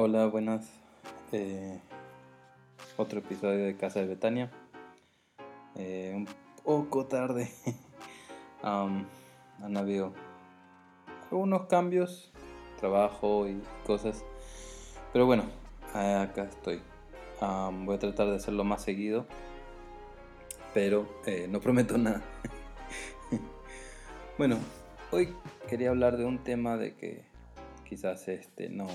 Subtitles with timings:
[0.00, 0.70] Hola, buenas.
[1.32, 1.80] Eh,
[2.96, 4.48] otro episodio de Casa de Betania.
[5.74, 6.28] Eh, un
[6.62, 7.50] poco tarde.
[8.62, 10.12] han habido
[11.32, 12.30] algunos cambios,
[12.78, 14.24] trabajo y cosas.
[15.12, 15.42] Pero bueno,
[15.92, 16.80] acá estoy.
[17.40, 19.26] Voy a tratar de hacerlo más seguido.
[20.74, 22.22] Pero eh, no prometo nada.
[24.38, 24.58] bueno,
[25.10, 25.34] hoy
[25.68, 27.24] quería hablar de un tema de que
[27.84, 28.86] quizás este no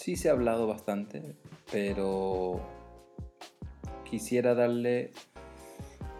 [0.00, 1.36] sí se ha hablado bastante,
[1.70, 2.58] pero
[4.08, 5.10] quisiera darle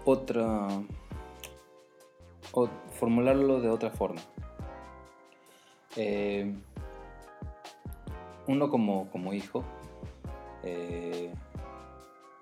[0.05, 0.69] otra,
[2.53, 4.21] o formularlo de otra forma.
[5.97, 6.55] Eh,
[8.49, 9.65] uno como, como hijo,
[10.63, 11.33] eh,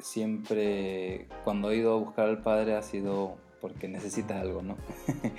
[0.00, 4.76] siempre cuando he ido a buscar al padre ha sido porque necesita algo, ¿no?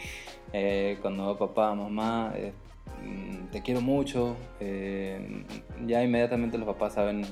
[0.51, 2.33] Eh, cuando va papá, mamá,
[3.51, 5.43] te quiero mucho, eh,
[5.85, 7.23] ya inmediatamente los papás saben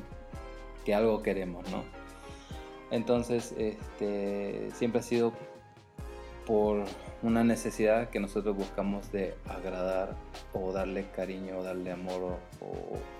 [0.83, 1.83] que algo queremos, ¿no?
[2.89, 5.33] Entonces, este, siempre ha sido
[6.45, 6.85] por
[7.21, 10.15] una necesidad que nosotros buscamos de agradar
[10.53, 12.39] o darle cariño o darle amor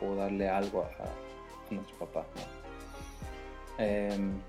[0.02, 2.26] o, darle algo a, nuestro papá.
[3.78, 4.40] Em,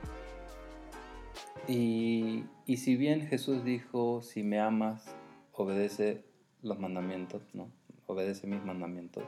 [1.66, 5.04] y, y si bien Jesús dijo, si me amas,
[5.52, 6.24] obedece
[6.62, 7.77] los mandamientos, ¿no?
[8.08, 9.22] Obedece mis mandamientos.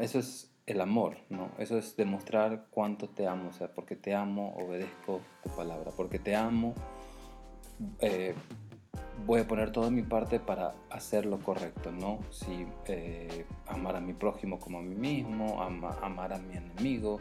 [0.00, 1.50] eso es el amor, ¿no?
[1.58, 6.18] Eso es demostrar cuánto te amo, o sea, porque te amo, obedezco tu palabra, porque
[6.18, 6.74] te amo,
[8.00, 8.34] eh,
[9.26, 12.20] voy a poner toda mi parte para hacer lo correcto, ¿no?
[12.30, 17.18] Si eh, amar a mi prójimo como a mí mismo, amar a mi enemigo,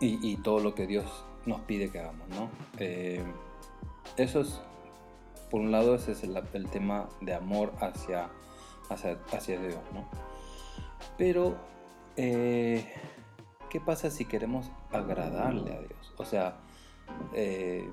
[0.00, 2.50] y, todo lo que Dios nos pide que hagamos, ¿no?
[2.78, 3.24] Eh,
[4.16, 4.60] eso es
[5.54, 8.28] por un lado ese es el, tema de amor hacia,
[8.88, 10.04] hacia, Dios, ¿no?
[11.16, 11.54] Pero,
[12.16, 12.84] eh,
[13.70, 16.12] ¿qué pasa si queremos agradarle a Dios?
[16.16, 16.56] O sea,
[17.36, 17.88] eh,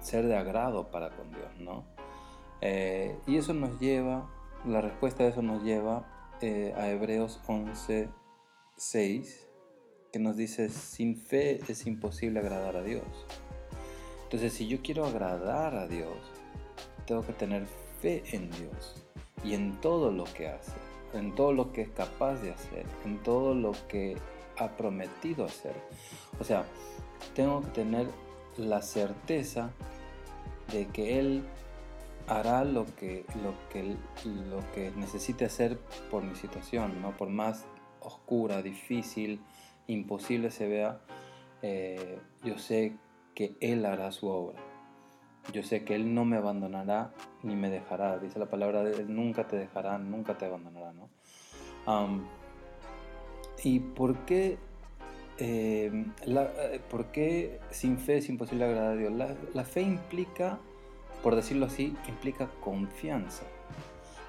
[0.00, 1.84] ser de agrado para con Dios, ¿no?
[2.62, 4.30] Eh, y eso nos lleva,
[4.64, 8.08] la respuesta a eso nos lleva a Hebreos 11,
[8.74, 9.48] 6,
[10.14, 13.04] que nos dice, sin fe es imposible agradar a Dios.
[14.22, 16.35] Entonces, si yo quiero agradar a Dios,
[17.06, 17.66] tengo que tener
[18.00, 19.04] fe en Dios
[19.44, 20.72] y en todo lo que hace,
[21.14, 24.16] en todo lo que es capaz de hacer, en todo lo que
[24.58, 25.74] ha prometido hacer.
[26.40, 26.64] O sea,
[27.34, 28.08] tengo que tener
[28.56, 29.70] la certeza
[30.72, 31.44] de que Él
[32.26, 35.78] hará lo que, lo que, lo que necesite hacer
[36.10, 37.16] por mi situación, ¿no?
[37.16, 37.64] por más
[38.00, 39.40] oscura, difícil,
[39.86, 41.00] imposible se vea,
[41.62, 42.96] eh, yo sé
[43.34, 44.60] que Él hará su obra.
[45.52, 47.12] Yo sé que Él no me abandonará
[47.42, 48.18] ni me dejará.
[48.18, 50.92] Dice la palabra de Él, nunca te dejará, nunca te abandonará.
[50.92, 51.08] ¿no?
[53.62, 54.58] ¿Y por qué,
[55.38, 59.12] eh, la, eh, por qué sin fe es imposible agradar a Dios?
[59.54, 60.58] La, fe implica,
[61.22, 63.44] por decirlo así, implica confianza.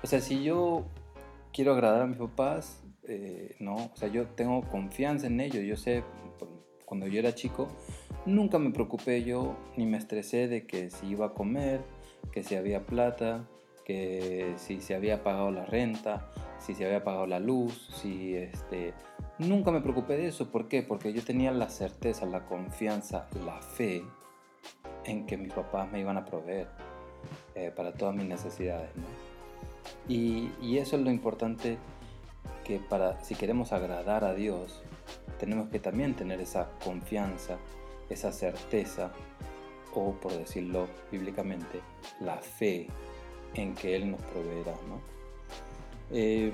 [0.04, 0.86] O sea, si yo
[1.52, 5.64] quiero agradar a mis papás, eh, no, o sea, yo tengo confianza en ellos.
[5.64, 6.04] Yo sé,
[6.86, 7.68] cuando yo era chico,
[8.28, 11.80] Nunca me preocupé yo ni me estresé de que si iba a comer,
[12.34, 13.48] que si había plata,
[13.86, 16.30] que si se había pagado la renta,
[16.60, 18.94] si se había pagado la luz, si este...
[19.40, 20.52] Nunca me preocupé de eso.
[20.52, 20.84] ¿Por qué?
[20.84, 24.04] Porque yo tenía la certeza, la confianza, la fe
[25.06, 26.68] en que mis papás me iban a proveer
[27.56, 28.90] eh, para todas mis necesidades.
[30.10, 31.78] Y, y eso es lo importante
[32.66, 34.84] que para si queremos agradar a Dios,
[35.40, 37.58] tenemos que también tener esa confianza
[38.10, 39.12] esa certeza,
[39.94, 41.82] o por decirlo bíblicamente,
[42.20, 42.88] la fe
[43.54, 44.74] en que Él nos proveerá.
[46.12, 46.52] Eh,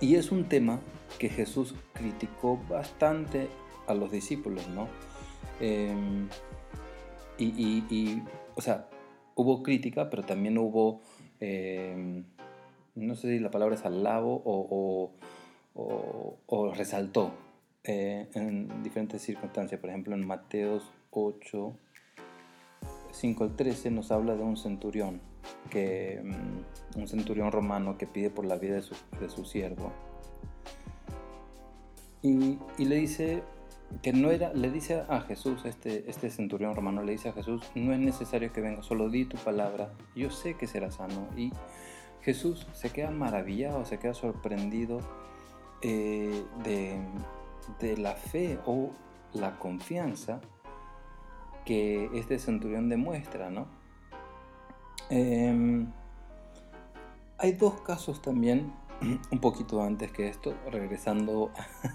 [0.00, 0.80] y es un tema
[1.18, 3.48] que Jesús criticó bastante
[3.86, 4.88] a los discípulos, ¿no?
[5.60, 5.94] Eh,
[7.38, 8.22] y,
[8.56, 8.88] o sea,
[9.34, 11.00] hubo crítica, pero también hubo,
[11.40, 12.24] eh,
[12.96, 15.12] no sé si la palabra es alabo o
[16.74, 17.32] resaltó,
[17.84, 19.80] eh, en diferentes circunstancias.
[19.80, 21.76] Por ejemplo, en Mateos 8,
[23.12, 25.20] 5 al 13 nos habla de un centurión,
[25.70, 29.92] que, mm, un centurión romano que pide por la vida de su, siervo.
[32.22, 33.42] Y, le dice
[34.02, 37.62] que no era, le dice a Jesús, este, este centurión romano le dice a Jesús,
[37.74, 41.28] no es necesario que venga, solo di tu palabra, yo sé que será sano.
[41.36, 41.52] Y
[42.22, 45.00] Jesús se queda maravillado, se queda sorprendido
[45.80, 46.98] eh, de,
[47.80, 48.90] de la fe o
[49.32, 50.40] la confianza
[51.64, 53.68] que este centurión demuestra, ¿no?
[55.10, 55.92] Em,
[57.38, 58.72] hay dos casos también
[59.30, 61.52] un poquito antes que esto, regresando,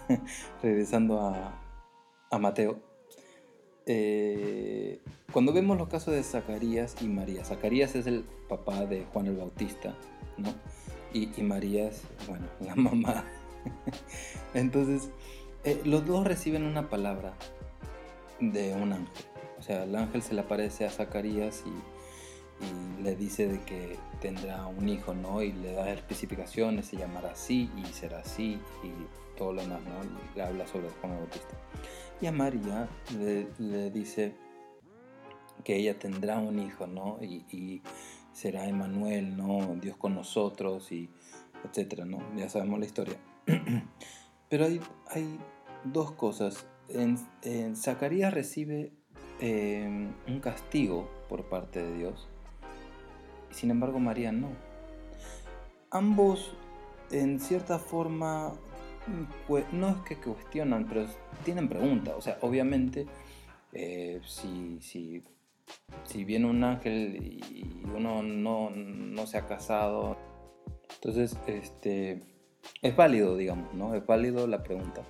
[0.62, 1.60] regresando a,
[2.30, 2.80] a Mateo.
[3.86, 9.28] Eh, cuando vemos los casos de Zacarías y María, Zacarías es el papá de Juan
[9.28, 9.96] el Bautista,
[10.38, 10.54] ¿no?
[11.12, 13.26] Y, y María es, bueno, la mamá.
[14.54, 15.10] Entonces,
[15.64, 17.34] eh, los dos reciben una palabra
[18.40, 19.26] de un ángel.
[19.60, 21.72] O sea, el ángel se le aparece a Zacarías y,
[23.02, 25.42] le dice de que tendrá un hijo, ¿no?
[25.42, 30.00] Y le da especificaciones, se llamará así y será así y todo lo demás, ¿no?
[30.34, 31.58] Le habla sobre Juan Bautista.
[32.22, 32.88] Y a María
[33.20, 34.36] le, dice
[35.66, 37.18] que ella tendrá un hijo, ¿no?
[37.22, 37.82] Y,
[38.32, 39.76] será Emanuel, ¿no?
[39.82, 41.10] Dios con nosotros y
[41.66, 42.20] etcétera, ¿no?
[42.38, 43.18] Ya sabemos la historia.
[44.50, 44.80] Pero hay,
[45.10, 45.40] hay
[45.86, 46.66] dos cosas.
[46.90, 48.94] En, Zacarías recibe
[49.40, 52.28] em, un castigo por parte de Dios.
[53.52, 54.50] Sin embargo María no.
[55.92, 56.56] Ambos
[57.12, 58.54] en cierta forma
[59.72, 61.06] no es que cuestionan, pero
[61.44, 62.16] tienen preguntas.
[62.18, 63.06] O sea, obviamente,
[63.74, 65.24] eh, si, si,
[66.06, 70.18] si, viene un ángel y uno no, no, se ha casado,
[70.96, 72.22] entonces este,
[72.82, 73.94] es válido, digamos, ¿no?
[73.96, 75.04] Es válido la pregunta.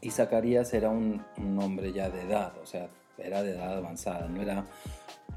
[0.00, 1.24] Y Zacarías era un,
[1.60, 4.64] hombre ya de edad, o sea, era de edad avanzada, no era,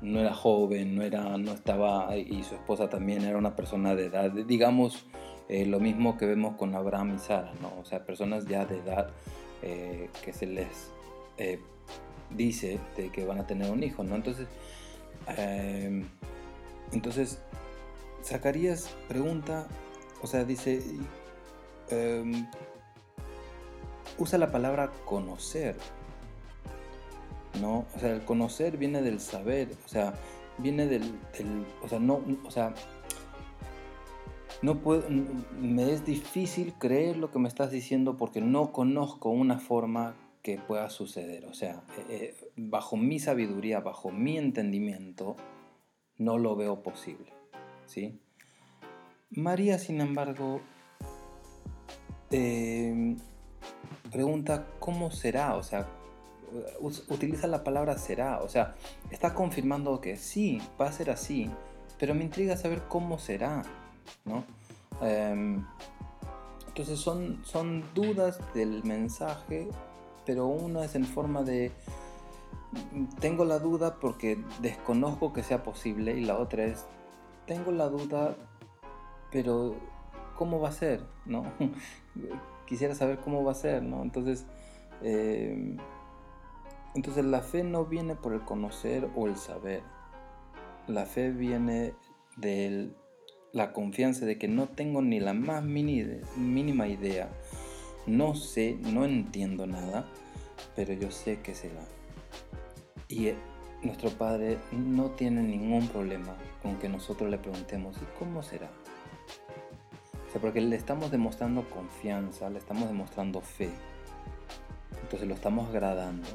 [0.02, 4.06] no era joven, no, era, no estaba, y su esposa también era una persona de
[4.06, 5.06] edad, digamos,
[5.50, 7.74] eh, lo mismo que vemos con Abraham y Sara, ¿no?
[7.80, 9.10] O sea, personas ya de edad
[9.63, 10.92] eh, que se les
[11.38, 11.60] eh,
[12.30, 14.16] dice de que van a tener un hijo, ¿no?
[14.16, 14.48] Entonces,
[15.28, 16.08] em,
[16.94, 17.42] entonces,
[18.24, 19.68] Zacarías pregunta,
[20.22, 20.81] o sea, dice,
[21.90, 22.48] em,
[24.18, 25.75] usa la palabra conocer.
[27.60, 27.86] ¿No?
[27.96, 30.13] O sea, el conocer viene del saber, o sea,
[30.58, 31.04] viene del,
[31.84, 32.74] o sea, no, o sea,
[34.62, 35.04] no puedo,
[35.60, 40.58] me es difícil creer lo que me estás diciendo porque no conozco una forma que
[40.58, 41.46] pueda suceder.
[41.46, 45.36] O sea, eh, eh, bajo mi sabiduría, bajo mi entendimiento,
[46.18, 47.34] no lo veo posible.
[47.86, 48.19] ¿sí?
[49.31, 50.62] María, sin embargo,
[52.30, 53.16] eh,
[54.12, 55.88] pregunta cómo será, o sea,
[57.10, 58.75] utiliza la palabra será, o sea,
[59.10, 61.50] está confirmando que sí, va a ser así,
[61.98, 63.63] pero me intriga saber cómo será,
[64.25, 64.44] ¿no?
[65.02, 65.66] Em,
[66.68, 69.68] entonces son, son dudas del mensaje,
[70.25, 71.72] pero una es en forma de
[73.19, 76.86] tengo la duda porque desconozco que sea posible y la otra es
[77.46, 78.36] tengo la duda,
[79.31, 79.75] pero
[80.38, 81.02] ¿cómo va a ser?
[81.25, 81.44] ¿No?
[82.72, 84.02] quisiera saber cómo va a ser, ¿no?
[84.02, 84.46] Entonces,
[85.04, 85.76] eh,
[86.96, 89.84] entonces la fe no viene por el conocer o el saber.
[90.88, 91.94] La fe viene
[92.38, 92.92] de
[93.52, 97.30] la confianza de que no tengo ni la más mínima idea.
[98.08, 100.06] No sé, no entiendo nada,
[100.74, 101.84] pero yo sé que será.
[103.10, 103.36] Y eh,
[103.84, 108.70] nuestro Padre no tiene ningún problema con que nosotros le preguntemos, ¿y cómo será?
[110.39, 113.69] Porque le estamos demostrando confianza, le estamos demostrando fe.
[115.04, 116.28] Entonces lo estamos agradando.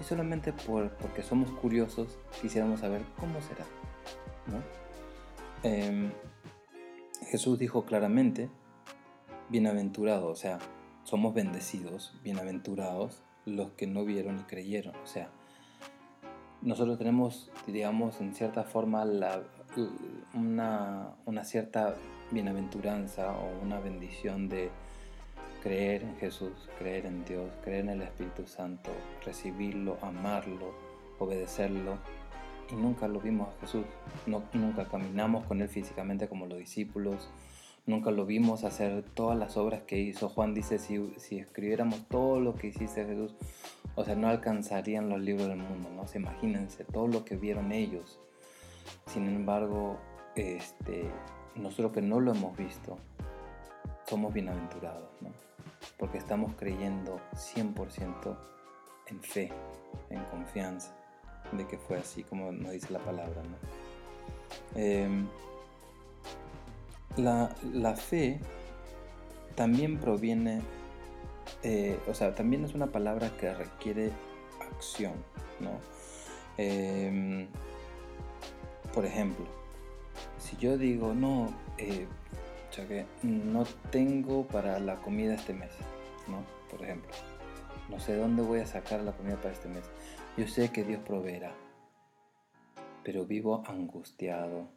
[0.00, 3.64] Y solamente por, porque somos curiosos quisiéramos saber cómo será.
[5.62, 6.10] Em,
[7.30, 8.50] Jesús dijo claramente,
[9.48, 10.58] bienaventurado, o sea,
[11.04, 14.94] somos bendecidos, bienaventurados los que no vieron y creyeron.
[14.96, 15.30] O sea,
[16.62, 19.04] nosotros tenemos, diríamos, en cierta forma
[20.34, 21.94] una, una cierta
[22.30, 24.70] bienaventuranza o una bendición de
[25.62, 28.90] creer en Jesús, creer en Dios, creer en el Espíritu Santo,
[29.24, 30.74] recibirlo, amarlo,
[31.18, 31.98] obedecerlo.
[32.70, 33.84] Y nunca lo vimos a Jesús,
[34.26, 37.28] no, nunca caminamos con Él físicamente como los discípulos,
[37.86, 40.28] nunca lo vimos hacer todas las obras que hizo.
[40.28, 43.34] Juan dice, si, si escribiéramos todo lo que hiciste Jesús,
[43.94, 46.06] o sea, no alcanzarían los libros del mundo, ¿no?
[46.06, 48.18] Se imagínense todo lo que vieron ellos.
[49.06, 49.98] Sin embargo,
[50.34, 51.10] este,
[51.56, 52.96] nosotros que no lo hemos visto,
[54.08, 55.30] somos bienaventurados, ¿no?
[55.98, 58.36] Porque estamos creyendo 100%
[59.08, 59.52] en fe,
[60.10, 60.94] en confianza
[61.52, 64.78] de que fue así como nos dice la palabra, ¿no?
[64.80, 65.26] Em,
[67.16, 68.40] la, fe
[69.54, 70.62] también proviene,
[71.62, 74.12] eh, o sea, también es una palabra que requiere
[74.60, 75.12] acción,
[75.60, 75.78] ¿no?
[76.56, 77.46] Em,
[78.94, 79.46] por ejemplo,
[80.38, 82.06] si yo digo, no, eh,
[83.22, 85.70] no tengo para la comida este mes,
[86.28, 86.42] ¿no?
[86.70, 87.10] Por ejemplo,
[87.88, 89.84] no sé dónde voy a sacar la comida para este mes.
[90.36, 91.52] Yo sé que Dios proveerá,
[93.04, 94.68] pero vivo angustiado,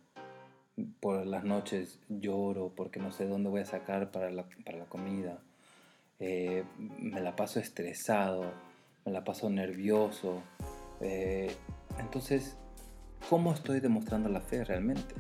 [0.99, 4.85] por las noches lloro porque no sé dónde voy a sacar para la, para la
[4.85, 5.39] comida.
[6.19, 8.45] Eh, me la paso estresado,
[9.05, 10.41] me la paso nervioso.
[11.01, 11.51] Eh,
[11.99, 12.57] entonces,
[13.29, 15.15] ¿cómo estoy demostrando la fe realmente?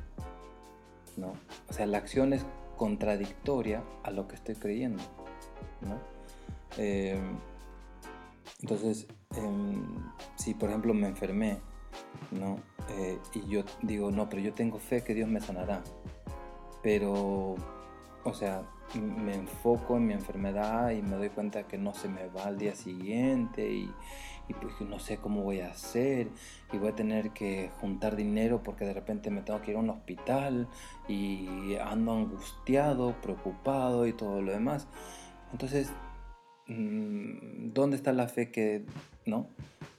[1.17, 1.33] ¿No?
[1.69, 2.45] O sea, la acción es
[2.77, 5.03] contradictoria a lo que estoy creyendo.
[5.81, 5.99] ¿no?
[6.77, 7.19] Eh,
[8.61, 9.07] entonces,
[9.37, 9.85] em,
[10.35, 11.59] si por ejemplo me enfermé,
[12.31, 12.57] ¿no?
[12.89, 15.81] Eh, y yo digo, no, pero yo tengo fe que Dios me sanará.
[16.81, 17.55] Pero,
[18.23, 22.27] o sea, me enfoco en mi enfermedad y me doy cuenta que no se me
[22.27, 23.91] va al día siguiente y,
[24.47, 26.29] y pues no sé cómo voy a hacer
[26.71, 29.79] y voy a tener que juntar dinero porque de repente me tengo que ir a
[29.79, 30.67] un hospital
[31.07, 34.87] y ando angustiado, preocupado y todo lo demás.
[35.51, 35.91] Entonces,
[36.67, 38.83] ¿dónde está la fe que,
[39.25, 39.47] no?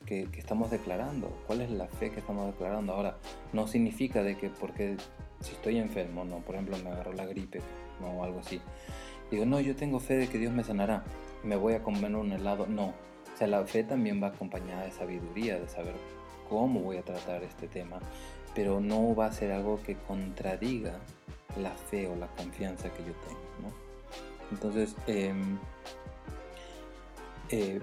[0.04, 1.28] Que, estamos declarando?
[1.46, 2.92] ¿Cuál es la fe que estamos declarando?
[2.92, 3.18] Ahora,
[3.52, 4.96] no significa de que porque
[5.40, 7.60] si estoy enfermo, no, por ejemplo, me agarró la gripe
[8.02, 8.60] o algo así.
[9.30, 11.04] Digo, no, yo tengo fe de que Dios me sanará.
[11.42, 12.66] Me voy a comer un helado.
[12.66, 12.86] No,
[13.36, 15.94] o sea, la fe también va acompañada de sabiduría, de saber
[16.48, 17.98] cómo voy a tratar este tema,
[18.54, 20.94] pero no va a ser algo que contradiga
[21.60, 23.40] la fe o la confianza que yo tengo.
[23.62, 23.72] ¿no?
[24.52, 25.58] Entonces, em,
[27.50, 27.80] eh,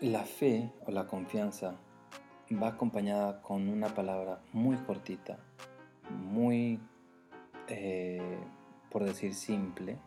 [0.00, 1.76] la fe o la confianza
[2.52, 5.38] va acompañada con una palabra muy cortita,
[6.10, 6.80] muy,
[7.68, 8.38] eh,
[8.90, 9.98] por decir, simple,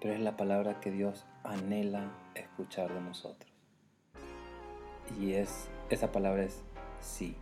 [0.00, 3.52] pero es la palabra que Dios anhela escuchar de nosotros.
[5.20, 6.62] Y es, esa palabra es
[7.00, 7.36] sí.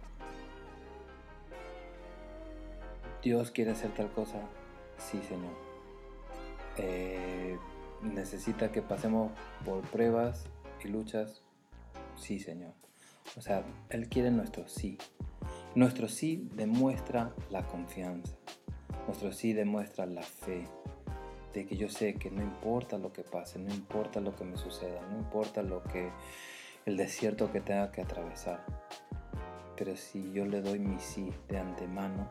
[3.22, 4.40] Dios quiere hacer tal cosa,
[4.98, 5.52] sí Señor.
[6.78, 7.58] Eh,
[8.02, 9.32] necesita que pasemos
[9.64, 10.44] por pruebas
[10.84, 11.42] y luchas,
[12.16, 12.72] sí Señor.
[13.36, 14.98] O sea, Él quiere nuestro sí.
[15.74, 18.34] Nuestro sí demuestra la confianza.
[19.06, 20.66] Nuestro sí demuestra la fe.
[21.54, 24.56] De que yo sé que no importa lo que pase, no importa lo que me
[24.56, 26.10] suceda, no importa lo que
[26.86, 28.64] el desierto que tenga que atravesar.
[29.76, 32.30] Pero si yo le doy mi sí de antemano,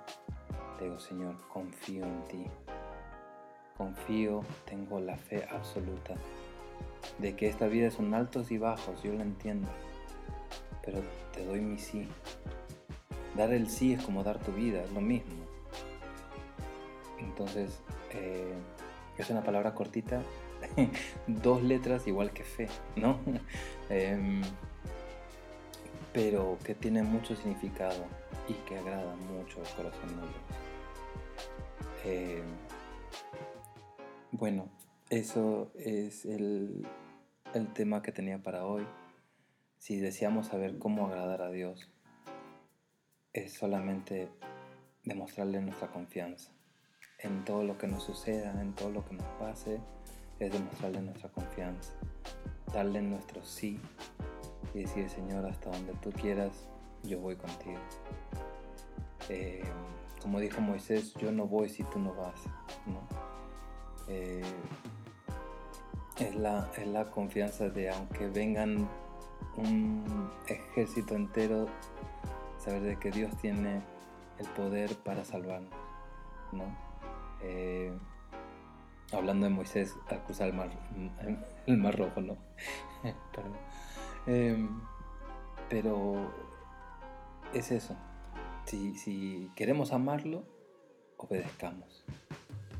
[0.80, 2.46] digo, Señor, confío en ti.
[3.80, 6.16] Confío, tengo la fe absoluta
[7.18, 9.70] de que esta vida son altos y bajos, yo lo entiendo.
[10.84, 11.02] Pero
[11.34, 12.06] te doy mi sí.
[13.38, 15.46] Dar el sí es como dar tu vida, es lo mismo.
[17.20, 17.80] Entonces,
[18.12, 18.54] eh,
[19.18, 20.24] es una palabra cortita
[21.28, 22.68] dos letras igual que fe,
[22.98, 23.18] ¿no?
[23.90, 24.42] Em,
[26.12, 28.04] pero que tiene mucho significado
[28.50, 30.60] y que agrada mucho al corazón de Dios.
[32.04, 32.69] Em,
[34.32, 34.70] bueno,
[35.10, 36.88] eso es el,
[37.54, 38.86] el tema que tenía para hoy.
[39.78, 41.90] Si deseamos saber cómo agradar a Dios,
[43.34, 44.30] es solamente
[45.04, 46.52] demostrarle nuestra confianza
[47.20, 49.80] en todo lo que nos suceda, en todo lo que nos pase,
[50.40, 51.94] es demostrarle nuestra confianza,
[52.74, 53.80] darle nuestro sí
[54.74, 56.70] y decir, Señor, hasta donde tú quieras,
[57.04, 57.80] yo voy contigo.
[59.30, 59.64] Eh,
[60.22, 62.40] como dijo Moisés, yo no voy si tú no vas.
[64.10, 64.42] Eh,
[66.18, 68.90] es, la, es la confianza de aunque vengan
[69.56, 71.68] un ejército entero,
[72.58, 73.82] saber de que Dios tiene
[74.40, 75.74] el poder para salvarnos.
[76.52, 76.64] ¿no?
[77.42, 77.94] Eh,
[79.12, 80.70] hablando de Moisés al cruzar el mar,
[81.66, 82.38] el mar rojo, ¿no?
[84.28, 84.82] Em,
[85.70, 86.32] pero
[87.54, 87.96] es eso.
[88.66, 90.44] Si, si queremos amarlo,
[91.18, 92.06] obedezcamos.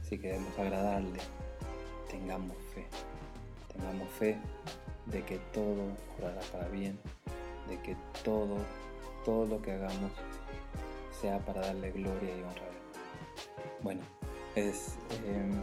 [0.10, 1.20] Si queremos agradarle,
[2.10, 2.84] tengamos fe.
[3.72, 4.38] Tengamos fe
[5.06, 5.84] de que todo
[6.18, 6.98] obrará para bien,
[7.68, 8.58] de que todo,
[9.24, 10.12] todo lo que hagamos
[11.22, 12.70] sea para darle gloria y honra.
[13.84, 14.02] Bueno,
[14.56, 14.96] es...
[15.28, 15.62] Em,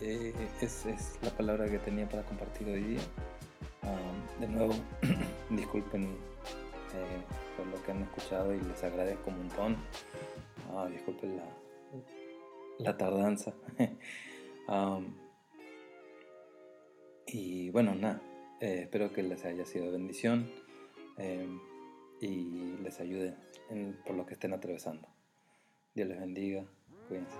[0.00, 0.84] eh, es,
[1.22, 3.02] la palabra que tenía para compartir hoy día.
[4.40, 4.74] De nuevo,
[5.50, 7.22] disculpen eh,
[7.56, 9.76] por lo que han escuchado y les agradezco un montón.
[10.74, 11.44] Ah, disculpen la,
[12.78, 13.54] la tardanza.
[17.26, 18.22] Y bueno, nada,
[18.60, 20.48] eh, espero que les haya sido bendición
[22.20, 23.34] y les ayude
[24.06, 25.08] por lo que estén atravesando.
[25.94, 26.64] Dios les bendiga,
[27.08, 27.36] cuídense.